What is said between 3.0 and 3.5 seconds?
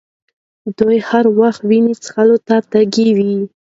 وي.